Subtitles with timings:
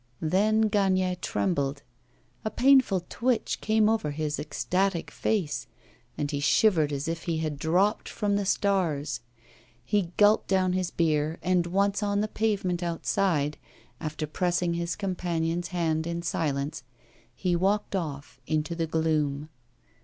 [0.23, 1.83] Then Gagnière trembled.
[2.43, 5.67] A painful twitch came over his ecstatic face,
[6.17, 9.19] and he shivered as if he had dropped from the stars.
[9.85, 13.59] He gulped down his beer, and once on the pavement outside,
[13.99, 16.81] after pressing his companion's hand in silence,
[17.35, 19.49] he walked off into the gloom.